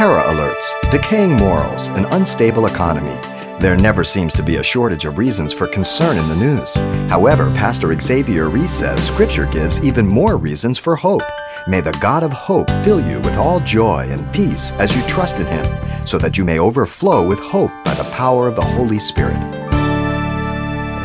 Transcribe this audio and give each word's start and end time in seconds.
terror 0.00 0.22
alerts, 0.22 0.72
decaying 0.90 1.36
morals, 1.36 1.88
an 1.88 2.06
unstable 2.12 2.64
economy. 2.64 3.20
There 3.60 3.76
never 3.76 4.02
seems 4.02 4.32
to 4.32 4.42
be 4.42 4.56
a 4.56 4.62
shortage 4.62 5.04
of 5.04 5.18
reasons 5.18 5.52
for 5.52 5.66
concern 5.66 6.16
in 6.16 6.26
the 6.26 6.36
news. 6.36 6.74
However, 7.10 7.50
Pastor 7.50 7.92
Xavier 8.00 8.48
Reese 8.48 8.72
says 8.72 9.06
Scripture 9.06 9.44
gives 9.44 9.84
even 9.84 10.06
more 10.06 10.38
reasons 10.38 10.78
for 10.78 10.96
hope. 10.96 11.20
May 11.68 11.82
the 11.82 11.92
God 12.00 12.22
of 12.22 12.32
hope 12.32 12.70
fill 12.82 13.06
you 13.06 13.20
with 13.20 13.34
all 13.34 13.60
joy 13.60 14.06
and 14.08 14.32
peace 14.32 14.72
as 14.78 14.96
you 14.96 15.02
trust 15.06 15.38
in 15.38 15.44
Him, 15.44 15.66
so 16.06 16.16
that 16.16 16.38
you 16.38 16.46
may 16.46 16.58
overflow 16.58 17.28
with 17.28 17.38
hope 17.38 17.72
by 17.84 17.92
the 17.92 18.10
power 18.14 18.48
of 18.48 18.56
the 18.56 18.62
Holy 18.62 18.98
Spirit. 18.98 19.36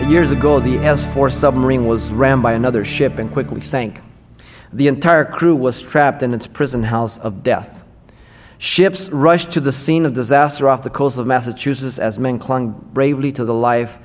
Years 0.08 0.32
ago, 0.32 0.62
the 0.62 0.78
S 0.78 1.06
4 1.14 1.30
submarine 1.30 1.86
was 1.86 2.14
rammed 2.14 2.44
by 2.44 2.54
another 2.54 2.86
ship 2.86 3.18
and 3.18 3.30
quickly 3.30 3.60
sank. 3.60 4.00
The 4.72 4.88
entire 4.88 5.26
crew 5.26 5.58
was 5.58 5.84
trapped 5.84 6.24
in 6.24 6.34
its 6.34 6.48
prison 6.48 6.84
house 6.84 7.18
of 7.18 7.44
death. 7.44 7.85
Ships 8.66 9.10
rushed 9.10 9.52
to 9.52 9.60
the 9.60 9.72
scene 9.72 10.08
of 10.08 10.16
disaster 10.16 10.68
off 10.68 10.82
the 10.82 10.90
coast 10.90 11.20
of 11.20 11.28
Massachusetts 11.28 12.00
as 12.00 12.18
men 12.18 12.40
clung 12.40 12.72
bravely 12.94 13.32
to 13.34 13.46
the 13.46 13.54
life 13.54 14.00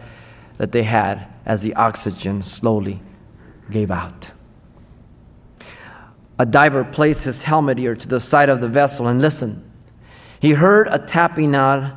that 0.59 0.71
they 0.71 0.83
had 0.83 1.27
as 1.47 1.63
the 1.63 1.73
oxygen 1.77 2.43
slowly 2.43 3.01
gave 3.71 3.91
out. 3.91 4.29
A 6.39 6.45
diver 6.45 6.85
placed 6.85 7.25
his 7.25 7.45
helmet 7.45 7.79
ear 7.79 7.97
to 7.97 8.07
the 8.07 8.21
side 8.21 8.51
of 8.51 8.61
the 8.61 8.69
vessel 8.69 9.09
and 9.09 9.23
listened. 9.23 9.65
He 10.41 10.53
heard 10.53 10.89
a 10.89 10.99
tapping 10.99 11.55
out 11.55 11.97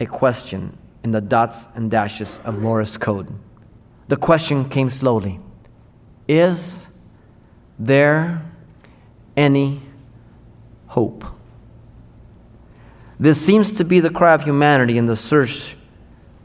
a 0.00 0.06
question 0.06 0.78
in 1.04 1.10
the 1.10 1.20
dots 1.20 1.68
and 1.74 1.90
dashes 1.90 2.40
of 2.46 2.58
Morse 2.58 2.96
code. 2.96 3.30
The 4.08 4.16
question 4.16 4.66
came 4.66 4.88
slowly 4.88 5.40
Is 6.26 6.88
there 7.78 8.50
any 9.36 9.82
hope? 10.86 11.26
This 13.18 13.44
seems 13.44 13.74
to 13.74 13.84
be 13.84 14.00
the 14.00 14.10
cry 14.10 14.34
of 14.34 14.44
humanity 14.44 14.98
in 14.98 15.06
the 15.06 15.16
search 15.16 15.76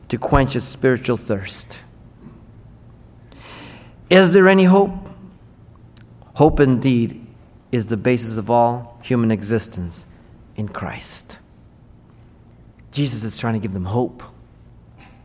to 0.09 0.17
quench 0.17 0.55
its 0.55 0.65
spiritual 0.65 1.17
thirst. 1.17 1.79
Is 4.09 4.33
there 4.33 4.47
any 4.47 4.63
hope? 4.63 5.09
Hope 6.35 6.59
indeed 6.59 7.25
is 7.71 7.87
the 7.87 7.97
basis 7.97 8.37
of 8.37 8.49
all 8.49 8.99
human 9.03 9.31
existence 9.31 10.05
in 10.55 10.67
Christ. 10.67 11.39
Jesus 12.91 13.23
is 13.23 13.37
trying 13.37 13.55
to 13.55 13.59
give 13.59 13.73
them 13.73 13.85
hope. 13.85 14.23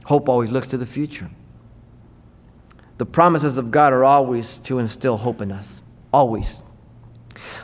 Hope 0.04 0.28
always 0.28 0.50
looks 0.50 0.68
to 0.68 0.76
the 0.76 0.86
future. 0.86 1.30
The 2.98 3.06
promises 3.06 3.58
of 3.58 3.70
God 3.70 3.92
are 3.92 4.04
always 4.04 4.58
to 4.58 4.78
instill 4.78 5.16
hope 5.16 5.40
in 5.40 5.52
us. 5.52 5.82
Always. 6.12 6.62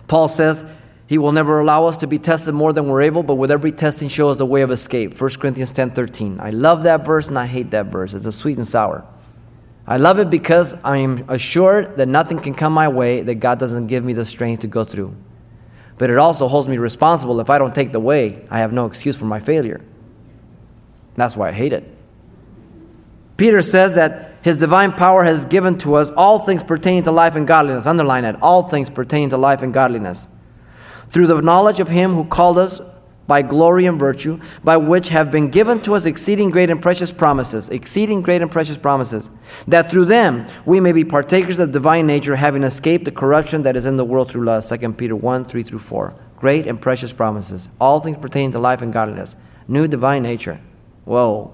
Paul 0.07 0.29
says, 0.29 0.65
he 1.09 1.17
will 1.17 1.33
never 1.33 1.59
allow 1.59 1.87
us 1.87 1.97
to 1.99 2.07
be 2.07 2.19
tested 2.19 2.53
more 2.53 2.75
than 2.75 2.87
we're 2.87 3.01
able, 3.01 3.23
but 3.23 3.37
with 3.37 3.51
every 3.51 3.73
testing, 3.73 4.09
show 4.11 4.29
us 4.29 4.37
the 4.37 4.45
way 4.45 4.61
of 4.61 4.71
escape. 4.71 5.19
1 5.19 5.31
Corinthians 5.41 5.73
10 5.73 5.93
13. 5.93 6.39
I 6.39 6.51
love 6.51 6.83
that 6.83 7.07
verse 7.07 7.29
and 7.29 7.39
I 7.39 7.47
hate 7.47 7.71
that 7.71 7.87
verse. 7.87 8.13
It's 8.13 8.27
a 8.27 8.33
sweet 8.33 8.59
and 8.59 8.69
sour. 8.69 9.07
I 9.87 9.97
love 9.97 10.19
it 10.19 10.29
because 10.29 10.75
I 10.85 10.99
am 10.99 11.25
assured 11.31 11.97
that 11.97 12.09
nothing 12.09 12.39
can 12.41 12.53
come 12.53 12.75
my 12.75 12.89
way 12.89 13.23
that 13.23 13.37
God 13.37 13.59
doesn't 13.59 13.87
give 13.87 14.05
me 14.05 14.13
the 14.13 14.27
strength 14.27 14.61
to 14.61 14.67
go 14.67 14.85
through. 14.85 15.17
But 15.97 16.11
it 16.11 16.19
also 16.19 16.47
holds 16.47 16.69
me 16.69 16.77
responsible. 16.77 17.41
If 17.41 17.49
I 17.49 17.57
don't 17.57 17.75
take 17.75 17.93
the 17.93 18.01
way, 18.01 18.47
I 18.51 18.59
have 18.59 18.75
no 18.75 18.85
excuse 18.85 19.17
for 19.17 19.25
my 19.25 19.41
failure. 19.41 19.81
That's 21.15 21.35
why 21.35 21.49
I 21.49 21.53
hate 21.53 21.73
it. 21.73 21.85
Peter 23.39 23.63
says 23.63 23.95
that 23.95 24.35
his 24.43 24.59
divine 24.59 24.93
power 24.93 25.25
has 25.25 25.47
given 25.47 25.79
to 25.79 25.95
us 25.95 26.11
all 26.11 26.41
things 26.41 26.63
pertaining 26.63 27.05
to 27.05 27.13
life 27.13 27.35
and 27.35 27.49
godliness. 27.49 27.87
Underline 27.87 28.25
that. 28.25 28.43
All 28.43 28.63
things 28.63 28.91
pertaining 28.91 29.31
to 29.31 29.39
life 29.39 29.63
and 29.63 29.73
godliness 29.73 30.29
through 31.11 31.27
the 31.27 31.41
knowledge 31.41 31.81
of 31.81 31.89
him 31.89 32.13
who 32.13 32.25
called 32.25 32.59
us 32.59 32.81
by 33.29 33.43
glory 33.43 33.85
and 33.85 33.99
virtue, 33.99 34.41
by 34.65 34.77
which 34.77 35.11
have 35.11 35.31
been 35.31 35.49
given 35.49 35.81
to 35.83 35.95
us 35.95 36.07
exceeding 36.07 36.51
great 36.51 36.71
and 36.71 36.81
precious 36.81 37.13
promises, 37.13 37.69
exceeding 37.69 38.23
great 38.23 38.41
and 38.41 38.51
precious 38.51 38.79
promises, 38.79 39.31
that 39.69 39.91
through 39.91 40.07
them 40.07 40.47
we 40.65 40.81
may 40.81 40.93
be 40.93 41.05
partakers 41.05 41.59
of 41.59 41.71
divine 41.71 42.07
nature, 42.07 42.35
having 42.35 42.65
escaped 42.65 43.05
the 43.05 43.13
corruption 43.13 43.63
that 43.63 43.77
is 43.77 43.85
in 43.85 43.97
the 43.97 44.05
world 44.05 44.33
through 44.33 44.45
lust. 44.45 44.75
2 44.75 44.95
Peter 44.95 45.15
1 45.15 45.45
3 45.45 45.63
through 45.63 45.79
4. 45.79 46.15
Great 46.37 46.67
and 46.67 46.81
precious 46.81 47.13
promises, 47.13 47.69
all 47.81 48.01
things 48.01 48.17
pertaining 48.17 48.53
to 48.53 48.59
life 48.59 48.81
and 48.81 48.93
godliness, 48.93 49.37
new 49.69 49.87
divine 49.87 50.23
nature. 50.23 50.59
Whoa. 51.05 51.53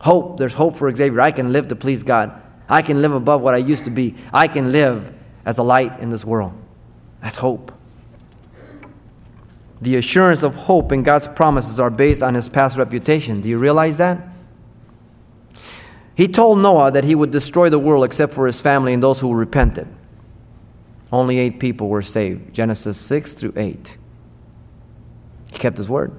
Hope, 0.00 0.38
there's 0.38 0.54
hope 0.54 0.76
for 0.76 0.92
Xavier. 0.94 1.20
I 1.20 1.30
can 1.30 1.52
live 1.52 1.68
to 1.68 1.76
please 1.76 2.02
God. 2.02 2.42
I 2.68 2.82
can 2.82 3.00
live 3.00 3.12
above 3.12 3.40
what 3.40 3.54
I 3.54 3.58
used 3.58 3.84
to 3.84 3.90
be. 3.90 4.16
I 4.32 4.48
can 4.48 4.72
live 4.72 5.14
as 5.46 5.58
a 5.58 5.62
light 5.62 6.00
in 6.00 6.10
this 6.10 6.24
world. 6.24 6.52
That's 7.20 7.36
hope. 7.36 7.72
The 9.80 9.96
assurance 9.96 10.42
of 10.42 10.54
hope 10.54 10.92
in 10.92 11.02
God's 11.02 11.28
promises 11.28 11.80
are 11.80 11.90
based 11.90 12.22
on 12.22 12.34
his 12.34 12.48
past 12.48 12.76
reputation. 12.76 13.40
Do 13.40 13.48
you 13.48 13.58
realize 13.58 13.98
that? 13.98 14.28
He 16.14 16.28
told 16.28 16.60
Noah 16.60 16.92
that 16.92 17.04
he 17.04 17.14
would 17.14 17.32
destroy 17.32 17.68
the 17.68 17.78
world 17.78 18.04
except 18.04 18.32
for 18.32 18.46
his 18.46 18.60
family 18.60 18.92
and 18.92 19.02
those 19.02 19.20
who 19.20 19.34
repented. 19.34 19.88
Only 21.10 21.38
eight 21.38 21.58
people 21.58 21.88
were 21.88 22.02
saved. 22.02 22.54
Genesis 22.54 22.98
6 22.98 23.34
through 23.34 23.54
8. 23.56 23.96
He 25.52 25.58
kept 25.58 25.76
his 25.76 25.88
word. 25.88 26.12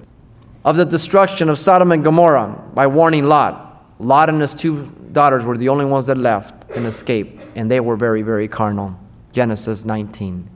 Of 0.64 0.78
the 0.78 0.86
destruction 0.86 1.50
of 1.50 1.60
Sodom 1.60 1.92
and 1.92 2.04
Gomorrah 2.04 2.62
by 2.74 2.88
warning 2.88 3.26
Lot. 3.26 3.86
Lot 4.00 4.30
and 4.30 4.42
his 4.42 4.54
two 4.54 4.94
daughters 5.12 5.46
were 5.46 5.58
the 5.58 5.70
only 5.70 5.86
ones 5.86 6.08
that 6.08 6.18
left 6.18 6.70
and 6.72 6.86
escaped, 6.86 7.42
and 7.56 7.72
they 7.72 7.80
were 7.80 7.96
very, 7.96 8.22
very 8.22 8.48
carnal. 8.48 8.98
Genesis 9.32 9.86
19. 9.86 10.50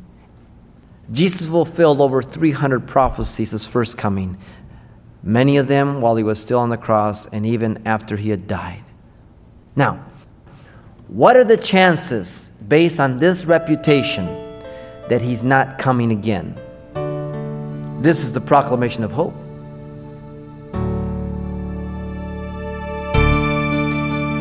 Jesus 1.11 1.47
fulfilled 1.49 2.01
over 2.01 2.21
300 2.21 2.87
prophecies 2.87 3.51
his 3.51 3.65
first 3.65 3.97
coming, 3.97 4.37
many 5.23 5.57
of 5.57 5.67
them 5.67 6.01
while 6.01 6.15
he 6.15 6.23
was 6.23 6.39
still 6.39 6.59
on 6.59 6.69
the 6.69 6.77
cross 6.77 7.25
and 7.27 7.45
even 7.45 7.81
after 7.85 8.15
he 8.15 8.29
had 8.29 8.47
died. 8.47 8.83
Now, 9.75 10.05
what 11.07 11.35
are 11.35 11.43
the 11.43 11.57
chances, 11.57 12.51
based 12.67 12.99
on 12.99 13.17
this 13.17 13.45
reputation, 13.45 14.25
that 15.07 15.21
he's 15.21 15.43
not 15.43 15.79
coming 15.79 16.11
again? 16.11 16.55
This 18.01 18.23
is 18.23 18.31
the 18.31 18.41
proclamation 18.41 19.03
of 19.03 19.11
hope. 19.11 19.33